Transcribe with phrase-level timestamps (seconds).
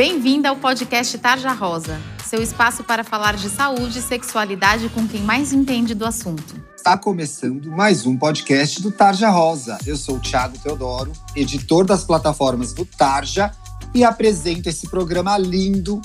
[0.00, 5.20] Bem-vinda ao podcast Tarja Rosa, seu espaço para falar de saúde e sexualidade com quem
[5.20, 6.54] mais entende do assunto.
[6.74, 9.76] Está começando mais um podcast do Tarja Rosa.
[9.84, 13.52] Eu sou o Thiago Teodoro, editor das plataformas do Tarja
[13.94, 16.00] e apresento esse programa lindo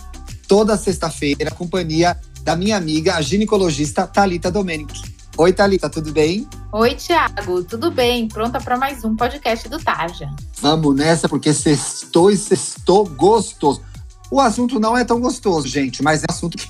[0.45, 5.15] toda sexta-feira, companhia da minha amiga, a ginecologista Talita Domenic.
[5.37, 6.47] Oi, Thalita, tudo bem?
[6.71, 8.25] Oi, Tiago, tudo bem?
[8.25, 10.29] Pronta para mais um podcast do Tarja.
[10.61, 11.53] Vamos nessa, porque
[12.15, 13.81] sextou e sextou gostoso.
[14.31, 16.67] O assunto não é tão gostoso, gente, mas é assunto que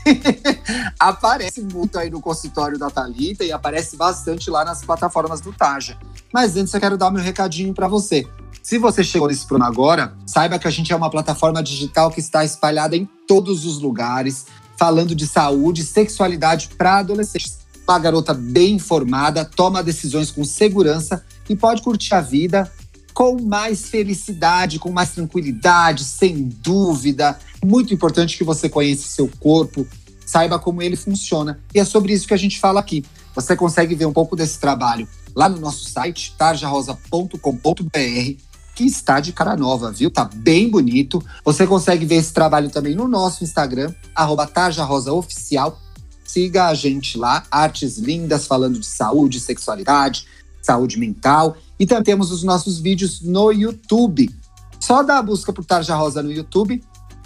[0.99, 5.97] aparece muito aí no consultório da Thalita e aparece bastante lá nas plataformas do Tarja.
[6.33, 8.27] Mas antes eu quero dar meu recadinho para você.
[8.61, 12.19] Se você chegou nesse programa agora, saiba que a gente é uma plataforma digital que
[12.19, 18.33] está espalhada em todos os lugares, falando de saúde e sexualidade para adolescentes uma garota
[18.33, 22.71] bem informada, toma decisões com segurança e pode curtir a vida
[23.15, 27.39] com mais felicidade, com mais tranquilidade, sem dúvida.
[27.63, 29.87] Muito importante que você conheça seu corpo,
[30.25, 31.59] saiba como ele funciona.
[31.73, 33.05] E é sobre isso que a gente fala aqui.
[33.33, 37.39] Você consegue ver um pouco desse trabalho lá no nosso site, tarjarosa.com.br,
[38.75, 40.11] que está de cara nova, viu?
[40.11, 41.23] Tá bem bonito.
[41.45, 43.93] Você consegue ver esse trabalho também no nosso Instagram,
[44.53, 45.81] tarjarosaoficial
[46.25, 50.27] Siga a gente lá, artes lindas falando de saúde, sexualidade,
[50.61, 51.55] saúde mental.
[51.79, 54.29] E também temos os nossos vídeos no YouTube.
[54.79, 56.83] Só dá a busca por Tarja Rosa no YouTube,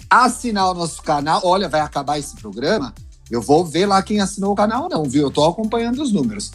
[0.08, 1.40] assinar o nosso canal.
[1.44, 2.94] Olha, vai acabar esse programa.
[3.30, 5.22] Eu vou ver lá quem assinou o canal, não, viu?
[5.22, 6.50] Eu tô acompanhando os números.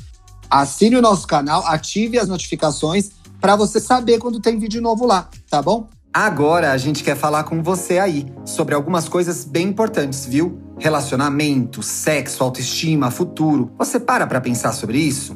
[0.49, 5.29] Assine o nosso canal, ative as notificações para você saber quando tem vídeo novo lá,
[5.49, 5.87] tá bom?
[6.13, 10.61] Agora a gente quer falar com você aí sobre algumas coisas bem importantes, viu?
[10.79, 13.71] Relacionamento, sexo, autoestima, futuro.
[13.77, 15.35] Você para pra pensar sobre isso?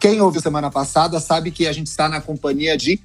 [0.00, 2.98] quem ouviu semana passada sabe que a gente está na companhia de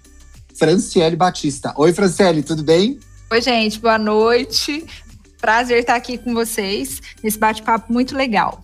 [0.57, 1.73] Franciele Batista.
[1.75, 2.97] Oi, Franciele, tudo bem?
[3.29, 4.85] Oi, gente, boa noite.
[5.41, 8.63] Prazer estar aqui com vocês nesse bate-papo muito legal.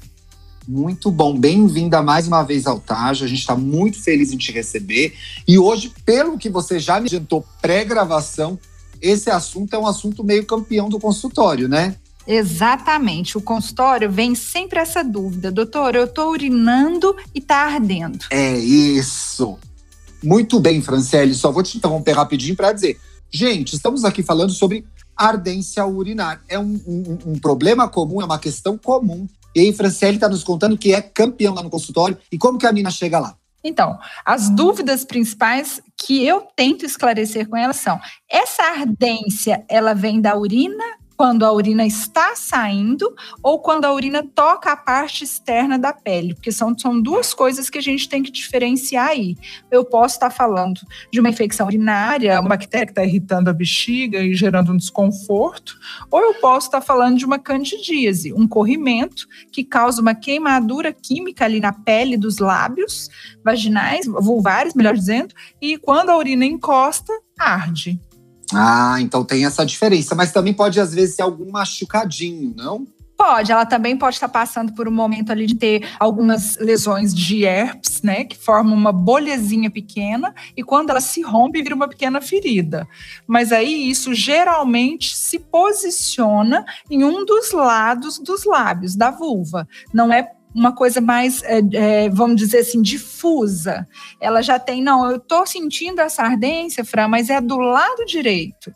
[0.66, 3.26] Muito bom, bem-vinda mais uma vez ao Tajo.
[3.26, 5.14] A gente está muito feliz em te receber.
[5.46, 8.58] E hoje, pelo que você já me adiantou pré-gravação,
[9.02, 11.98] esse assunto é um assunto meio campeão do consultório, né?
[12.28, 13.38] Exatamente.
[13.38, 15.52] O consultório vem sempre essa dúvida.
[15.52, 18.26] Doutor, eu estou urinando e está ardendo.
[18.30, 19.58] É isso.
[20.24, 21.34] Muito bem, Franciele.
[21.34, 23.00] Só vou te interromper rapidinho para dizer.
[23.32, 26.42] Gente, estamos aqui falando sobre ardência urinar.
[26.48, 29.28] É um, um, um problema comum, é uma questão comum.
[29.56, 32.18] E aí, Franciele está nos contando que é campeão lá no consultório.
[32.32, 33.36] E como que a mina chega lá?
[33.64, 38.00] Então, as dúvidas principais que eu tento esclarecer com ela são:
[38.30, 44.24] essa ardência, ela vem da urina quando a urina está saindo ou quando a urina
[44.24, 48.24] toca a parte externa da pele, porque são, são duas coisas que a gente tem
[48.24, 49.38] que diferenciar aí.
[49.70, 50.82] Eu posso estar falando
[51.14, 55.78] de uma infecção urinária, uma bactéria que está irritando a bexiga e gerando um desconforto,
[56.10, 61.46] ou eu posso estar falando de uma candidíase, um corrimento que causa uma queimadura química
[61.46, 63.12] ali na pele dos lábios
[63.46, 68.00] vaginais, vulvares, melhor dizendo, e quando a urina encosta, arde.
[68.54, 70.16] Ah, então tem essa diferença.
[70.16, 72.88] Mas também pode, às vezes, ser algum machucadinho, não?
[73.24, 77.46] Pode, ela também pode estar passando por um momento ali de ter algumas lesões de
[77.46, 82.20] herpes, né, que formam uma bolhazinha pequena e quando ela se rompe vira uma pequena
[82.20, 82.88] ferida.
[83.28, 89.68] Mas aí isso geralmente se posiciona em um dos lados dos lábios da vulva.
[89.94, 93.88] Não é uma coisa mais, é, é, vamos dizer assim, difusa.
[94.20, 98.74] Ela já tem, não, eu estou sentindo essa ardência, Fran, mas é do lado direito.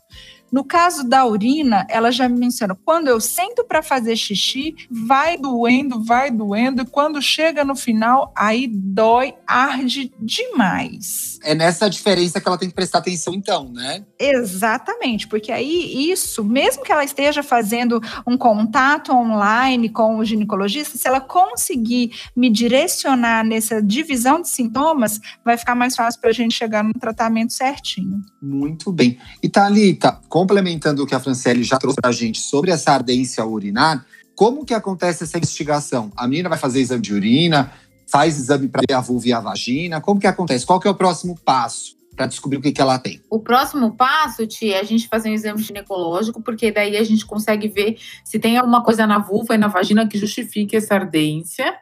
[0.56, 6.02] No caso da urina, ela já menciona, quando eu sento para fazer xixi, vai doendo,
[6.02, 11.38] vai doendo, e quando chega no final, aí dói, arde demais.
[11.44, 14.02] É nessa diferença que ela tem que prestar atenção, então, né?
[14.18, 20.96] Exatamente, porque aí isso, mesmo que ela esteja fazendo um contato online com o ginecologista,
[20.96, 26.32] se ela conseguir me direcionar nessa divisão de sintomas, vai ficar mais fácil para a
[26.32, 28.22] gente chegar no tratamento certinho.
[28.40, 29.18] Muito bem.
[29.42, 33.44] E Thalita, complementando o que a Franciele já trouxe para a gente sobre essa ardência
[33.44, 36.12] urinar, como que acontece essa investigação?
[36.16, 37.72] A menina vai fazer exame de urina,
[38.06, 40.64] faz exame para ver a vulva e a vagina, como que acontece?
[40.64, 41.96] Qual que é o próximo passo?
[42.14, 43.20] para descobrir o que, que ela tem.
[43.28, 47.26] O próximo passo, Tia, é a gente fazer um exame ginecológico, porque daí a gente
[47.26, 51.76] consegue ver se tem alguma coisa na vulva e na vagina que justifique essa ardência.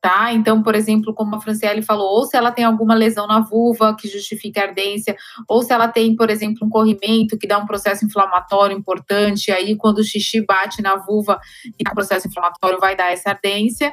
[0.00, 0.32] Tá?
[0.32, 3.96] Então, por exemplo, como a Franciele falou, ou se ela tem alguma lesão na vulva
[3.96, 5.16] que justifique a ardência,
[5.48, 9.74] ou se ela tem, por exemplo, um corrimento que dá um processo inflamatório importante, aí
[9.76, 11.40] quando o xixi bate na vulva
[11.76, 13.92] e o processo inflamatório vai dar essa ardência.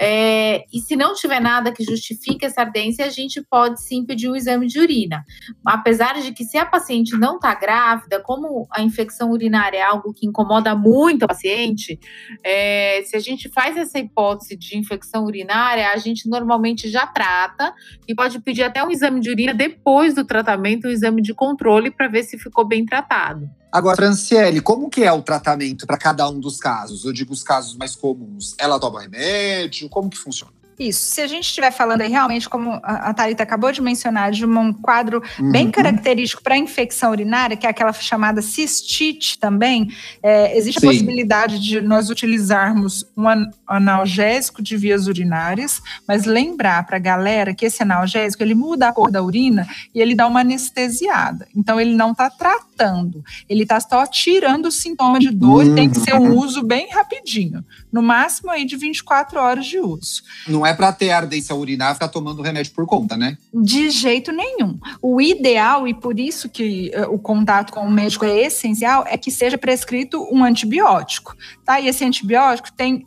[0.00, 4.28] É, e se não tiver nada que justifique essa ardência, a gente pode sim pedir
[4.28, 5.24] um exame de urina.
[5.64, 10.12] Apesar de que, se a paciente não está grávida, como a infecção urinária é algo
[10.12, 11.98] que incomoda muito a paciente,
[12.44, 17.74] é, se a gente faz essa hipótese de infecção urinária, a gente normalmente já trata
[18.06, 21.90] e pode pedir até um exame de urina depois do tratamento, um exame de controle
[21.90, 23.48] para ver se ficou bem tratado.
[23.72, 27.06] Agora, Franciele, como que é o tratamento para cada um dos casos?
[27.06, 28.54] Eu digo os casos mais comuns.
[28.58, 29.88] Ela toma remédio?
[29.88, 30.52] Como que funciona?
[30.78, 31.14] Isso.
[31.14, 34.72] Se a gente estiver falando aí realmente, como a Thalita acabou de mencionar, de um
[34.72, 35.50] quadro uhum.
[35.50, 39.88] bem característico para infecção urinária, que é aquela chamada cistite também,
[40.22, 40.86] é, existe Sim.
[40.86, 43.24] a possibilidade de nós utilizarmos um
[43.66, 48.92] analgésico de vias urinárias, mas lembrar para a galera que esse analgésico ele muda a
[48.92, 51.46] cor da urina e ele dá uma anestesiada.
[51.54, 52.71] Então ele não está tratando,
[53.48, 55.72] ele está só tirando o sintoma de dor uhum.
[55.72, 56.38] e tem que ser um uhum.
[56.38, 60.22] uso bem rapidinho, no máximo aí de 24 horas de uso.
[60.46, 63.38] Não é para ter ardência urinar ficar tomando remédio por conta, né?
[63.52, 64.78] De jeito nenhum.
[65.00, 69.16] O ideal, e por isso que uh, o contato com o médico é essencial, é
[69.16, 71.80] que seja prescrito um antibiótico, tá?
[71.80, 73.06] E esse antibiótico tem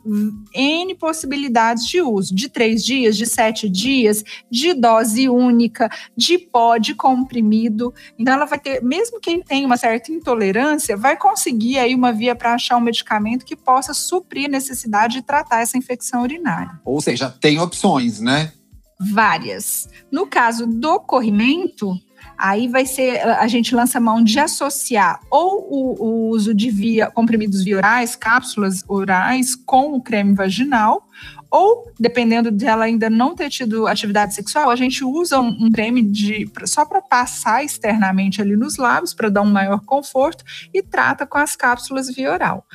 [0.54, 6.78] N possibilidades de uso, de três dias, de sete dias, de dose única, de pó,
[6.78, 7.92] de comprimido.
[8.18, 12.34] Então, ela vai ter, mesmo quem tem uma certa intolerância, vai conseguir aí uma via
[12.34, 16.80] para achar um medicamento que possa suprir a necessidade de tratar essa infecção urinária.
[16.84, 18.52] Ou seja, tem opções, né?
[18.98, 19.88] Várias.
[20.10, 21.94] No caso do corrimento,
[22.38, 27.10] aí vai ser a gente lança mão de associar ou o, o, uso de via
[27.10, 31.06] comprimidos via orais, cápsulas orais com o creme vaginal,
[31.50, 36.02] ou dependendo dela ainda não ter tido atividade sexual, a gente usa um, um creme
[36.02, 41.26] de só para passar externamente ali nos lábios para dar um maior conforto e trata
[41.26, 42.66] com as cápsulas via oral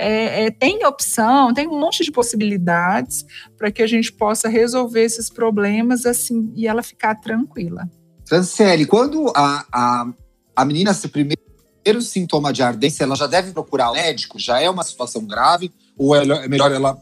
[0.00, 3.26] é, é, tem opção, tem um monte de possibilidades
[3.58, 7.86] para que a gente possa resolver esses problemas assim e ela ficar tranquila.
[8.26, 10.06] Franciele, quando a, a,
[10.56, 11.38] a menina se primeiro
[12.00, 14.38] sintoma de ardência, ela já deve procurar o médico?
[14.38, 15.70] Já é uma situação grave?
[15.98, 16.96] Ou é melhor ela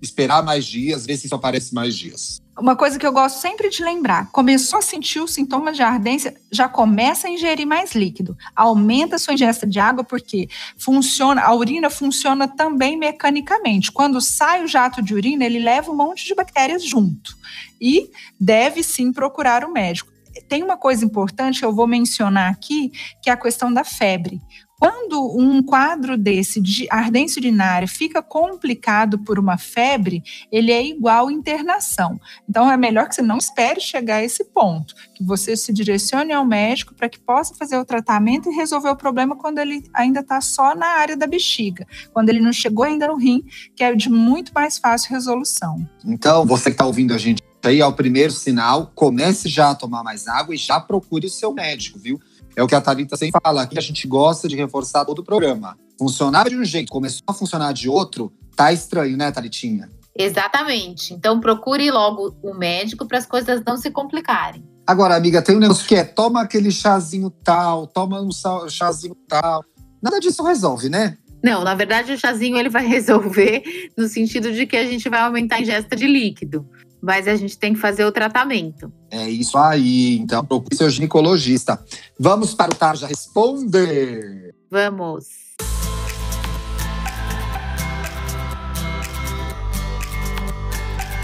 [0.00, 2.42] esperar mais dias, ver se isso aparece mais dias?
[2.56, 6.34] Uma coisa que eu gosto sempre de lembrar: começou a sentir os sintomas de ardência,
[6.52, 8.36] já começa a ingerir mais líquido.
[8.54, 10.48] Aumenta a sua ingesta de água, porque
[10.78, 13.90] funciona, a urina funciona também mecanicamente.
[13.90, 17.36] Quando sai o jato de urina, ele leva um monte de bactérias junto.
[17.80, 20.12] E deve sim procurar o médico.
[20.48, 22.92] Tem uma coisa importante que eu vou mencionar aqui,
[23.22, 24.40] que é a questão da febre.
[24.78, 31.30] Quando um quadro desse de ardência urinária fica complicado por uma febre, ele é igual
[31.30, 32.20] internação.
[32.48, 36.32] Então é melhor que você não espere chegar a esse ponto, que você se direcione
[36.32, 40.20] ao médico para que possa fazer o tratamento e resolver o problema quando ele ainda
[40.20, 43.44] está só na área da bexiga, quando ele não chegou ainda no rim,
[43.76, 45.88] que é de muito mais fácil resolução.
[46.04, 49.74] Então, você que está ouvindo a gente aí, é o primeiro sinal, comece já a
[49.74, 52.20] tomar mais água e já procure o seu médico, viu?
[52.56, 55.24] É o que a Thalita sempre fala, aqui a gente gosta de reforçar todo o
[55.24, 55.76] programa.
[55.98, 59.88] Funcionava de um jeito, começou a funcionar de outro, tá estranho, né, Thalitinha?
[60.16, 61.12] Exatamente.
[61.12, 64.64] Então procure logo o médico para as coisas não se complicarem.
[64.86, 68.30] Agora, amiga, tem um negócio que é toma aquele chazinho tal, toma um
[68.68, 69.64] chazinho tal.
[70.00, 71.16] Nada disso resolve, né?
[71.42, 73.62] Não, na verdade o chazinho ele vai resolver
[73.98, 76.68] no sentido de que a gente vai aumentar a ingesta de líquido
[77.04, 78.90] mas a gente tem que fazer o tratamento.
[79.10, 80.16] É isso aí.
[80.16, 81.78] Então, procure seu ginecologista.
[82.18, 84.54] Vamos para o Tarja Responder.
[84.70, 85.26] Vamos.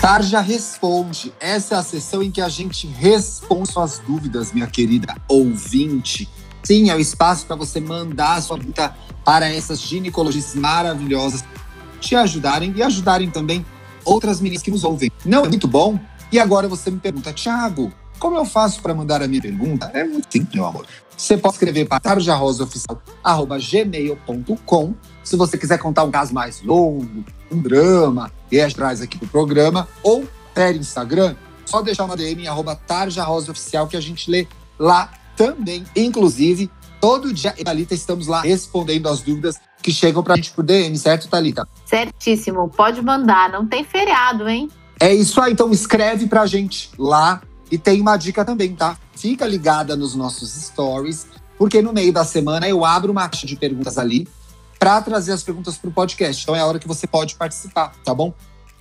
[0.03, 1.33] Tarja Responde.
[1.41, 6.29] Essa é a sessão em que a gente responde suas dúvidas, minha querida ouvinte.
[6.63, 8.95] Sim, é o espaço para você mandar a sua pergunta
[9.25, 11.43] para essas ginecologistas maravilhosas
[11.99, 13.65] te ajudarem e ajudarem também
[14.05, 15.11] outras meninas que nos ouvem.
[15.25, 15.99] Não é muito bom?
[16.33, 19.91] E agora você me pergunta, Thiago, como eu faço para mandar a minha pergunta?
[19.95, 20.85] É muito simples, meu amor.
[21.17, 28.33] Você pode escrever para tarjarosaoficial.gmail.com se você quiser contar um caso mais longo, um drama,
[28.51, 32.75] e a gente traz aqui pro programa, ou per Instagram, só deixar uma DM arroba
[32.75, 34.47] tarjarosaoficial que a gente lê
[34.79, 35.85] lá também.
[35.95, 40.97] Inclusive, todo dia, Thalita, estamos lá respondendo as dúvidas que chegam pra gente por DM,
[40.97, 41.67] certo, Thalita?
[41.85, 44.69] Certíssimo, pode mandar, não tem feriado, hein?
[44.99, 47.43] É isso aí, então escreve pra gente lá.
[47.71, 48.99] E tem uma dica também, tá?
[49.15, 53.57] Fica ligada nos nossos stories, porque no meio da semana eu abro uma caixa de
[53.57, 54.27] perguntas ali
[54.79, 56.43] para trazer as perguntas para o podcast.
[56.43, 58.35] Então é a hora que você pode participar, tá bom?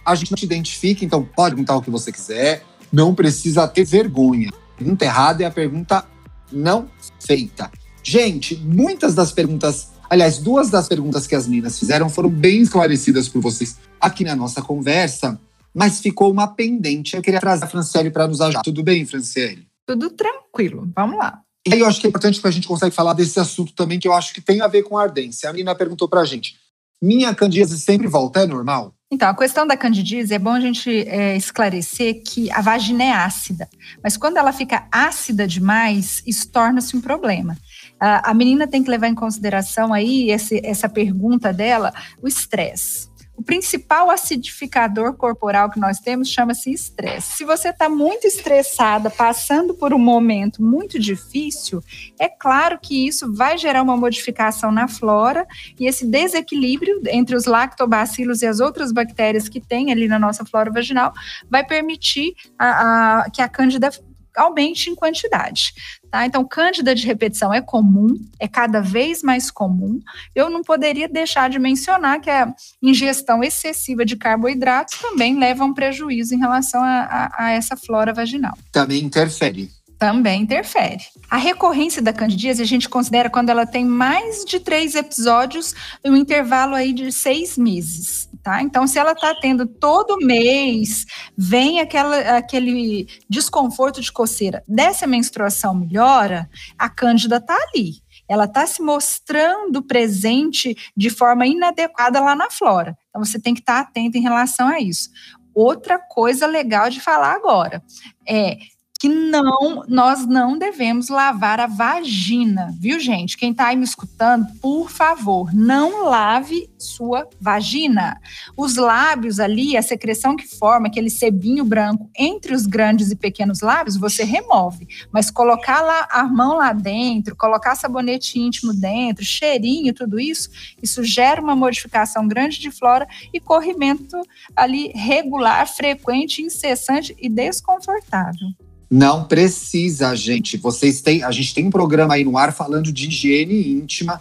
[0.05, 2.63] A gente não te identifica, então pode perguntar o que você quiser.
[2.91, 4.49] Não precisa ter vergonha.
[4.75, 6.05] Pergunta errada é a pergunta
[6.51, 6.87] não
[7.19, 7.69] feita.
[8.01, 13.27] Gente, muitas das perguntas, aliás, duas das perguntas que as meninas fizeram foram bem esclarecidas
[13.27, 15.39] por vocês aqui na nossa conversa
[15.73, 17.15] mas ficou uma pendente.
[17.15, 18.61] Eu queria trazer a Franciele para nos ajudar.
[18.61, 19.67] Tudo bem, Franciele?
[19.85, 20.91] Tudo tranquilo.
[20.95, 21.41] Vamos lá.
[21.67, 23.99] E aí eu acho que é importante que a gente consegue falar desse assunto também,
[23.99, 25.49] que eu acho que tem a ver com a ardência.
[25.49, 26.55] A menina perguntou para a gente,
[27.01, 28.93] minha candidíase sempre volta, é normal?
[29.11, 33.11] Então, a questão da candidíase é bom a gente é, esclarecer que a vagina é
[33.11, 33.67] ácida,
[34.03, 37.57] mas quando ela fica ácida demais, isso torna-se um problema.
[37.99, 43.09] A, menina tem que levar em consideração aí esse, essa pergunta dela, o estresse.
[43.39, 47.37] O principal acidificador corporal que nós temos chama-se estresse.
[47.37, 51.81] Se você está muito estressada, passando por um momento muito difícil,
[52.19, 55.47] é claro que isso vai gerar uma modificação na flora
[55.79, 60.43] e esse desequilíbrio entre os lactobacilos e as outras bactérias que tem ali na nossa
[60.43, 61.13] flora vaginal
[61.49, 63.89] vai permitir a, a, que a cândida
[64.36, 65.74] aumente em quantidade.
[66.09, 66.25] Tá?
[66.25, 70.00] Então, cândida de repetição é comum, é cada vez mais comum.
[70.33, 75.67] Eu não poderia deixar de mencionar que a ingestão excessiva de carboidratos também leva a
[75.67, 78.57] um prejuízo em relação a, a, a essa flora vaginal.
[78.71, 79.69] Também interfere
[80.00, 81.03] também interfere.
[81.29, 86.09] A recorrência da candidíase a gente considera quando ela tem mais de três episódios em
[86.09, 88.62] um intervalo aí de seis meses, tá?
[88.62, 91.05] Então, se ela está tendo todo mês,
[91.38, 98.01] vem aquela, aquele desconforto de coceira, dessa menstruação melhora, a cândida está ali.
[98.27, 102.98] Ela está se mostrando presente de forma inadequada lá na flora.
[103.10, 105.10] Então, você tem que estar tá atento em relação a isso.
[105.53, 107.84] Outra coisa legal de falar agora
[108.27, 108.58] é
[108.99, 113.37] que não, nós não devemos lavar a vagina, viu, gente?
[113.37, 118.19] Quem está aí me escutando, por favor, não lave sua vagina.
[118.57, 123.61] Os lábios ali, a secreção que forma aquele sebinho branco entre os grandes e pequenos
[123.61, 124.85] lábios, você remove.
[125.13, 130.49] Mas colocar lá a mão lá dentro, colocar sabonete íntimo dentro, cheirinho, tudo isso,
[130.83, 134.17] isso gera uma modificação grande de flora e corrimento
[134.53, 138.49] ali regular, frequente, incessante e desconfortável.
[138.89, 140.58] Não precisa, gente.
[140.58, 144.19] Vocês têm, a gente tem um programa aí no ar falando de higiene íntima.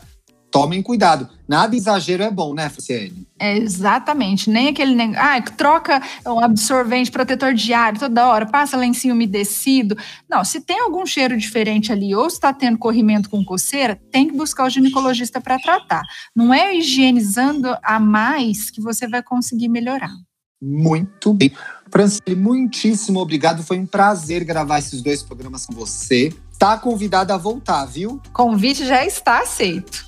[0.51, 1.29] Tomem cuidado.
[1.47, 3.27] Nada exagero é bom, né, Franciele?
[3.39, 4.49] É, exatamente.
[4.49, 5.23] Nem aquele negócio.
[5.23, 9.97] Ah, troca um absorvente, protetor diário toda hora, passa lencinho umedecido.
[10.29, 14.37] Não, se tem algum cheiro diferente ali ou está tendo corrimento com coceira, tem que
[14.37, 16.03] buscar o ginecologista para tratar.
[16.35, 20.13] Não é higienizando a mais que você vai conseguir melhorar.
[20.61, 21.53] Muito bem.
[21.91, 23.63] Francine, muitíssimo obrigado.
[23.63, 26.33] Foi um prazer gravar esses dois programas com você.
[26.59, 28.21] Tá convidada a voltar, viu?
[28.33, 30.07] Convite já está aceito.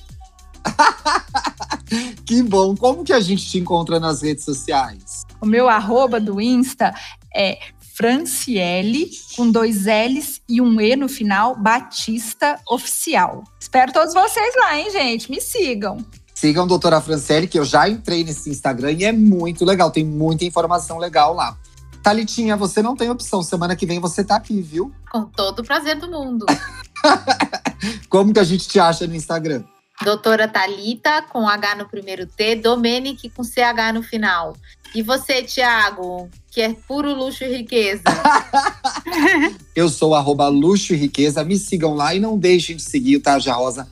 [2.26, 2.76] que bom.
[2.76, 5.24] Como que a gente te encontra nas redes sociais?
[5.40, 6.92] O meu arroba do Insta
[7.34, 13.44] é Franciele, com dois L's e um E no final, Batista Oficial.
[13.60, 15.30] Espero todos vocês lá, hein, gente?
[15.30, 15.98] Me sigam.
[16.40, 20.42] Sigam doutora Franciele, que eu já entrei nesse Instagram e é muito legal, tem muita
[20.42, 21.54] informação legal lá.
[22.02, 23.42] Talitinha, você não tem opção.
[23.42, 24.90] Semana que vem você tá aqui, viu?
[25.12, 26.46] Com todo o prazer do mundo.
[28.08, 29.64] Como que a gente te acha no Instagram?
[30.02, 34.56] Doutora Talita com H no primeiro T, Domenic com CH no final.
[34.94, 38.04] E você, Thiago, que é puro luxo e riqueza.
[39.76, 41.44] Eu sou arroba luxo e riqueza.
[41.44, 43.86] Me sigam lá e não deixem de seguir o Tarja Rosa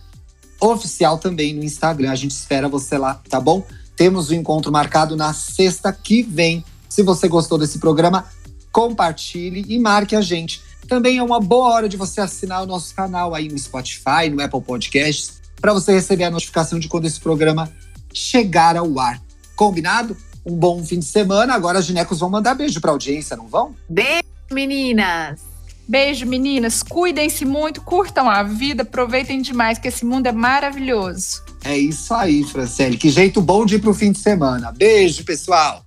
[0.60, 2.10] oficial também no Instagram.
[2.10, 3.66] A gente espera você lá, tá bom?
[3.96, 6.64] Temos o um encontro marcado na sexta que vem.
[6.88, 8.26] Se você gostou desse programa,
[8.72, 10.60] compartilhe e marque a gente.
[10.86, 14.42] Também é uma boa hora de você assinar o nosso canal aí no Spotify, no
[14.42, 17.70] Apple Podcasts, para você receber a notificação de quando esse programa
[18.12, 19.20] chegar ao ar.
[19.54, 20.16] Combinado?
[20.46, 21.52] Um bom fim de semana.
[21.54, 23.74] Agora as ginecos vão mandar beijo para audiência, não vão?
[23.88, 25.47] Beijo, meninas!
[25.88, 26.82] Beijo, meninas.
[26.82, 31.42] Cuidem-se muito, curtam a vida, aproveitem demais, que esse mundo é maravilhoso.
[31.64, 32.98] É isso aí, Franciele.
[32.98, 34.70] Que jeito bom de ir pro fim de semana.
[34.70, 35.82] Beijo, pessoal.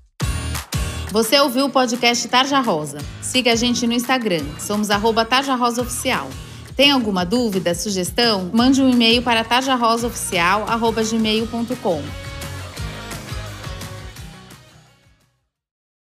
[1.12, 2.98] Você ouviu o podcast Tarja Rosa?
[3.22, 4.44] Siga a gente no Instagram.
[4.60, 6.28] Somos arroba Tarja Rosa Oficial.
[6.76, 8.50] Tem alguma dúvida, sugestão?
[8.54, 12.31] Mande um e-mail para tarjarosaoficial.gmail.com.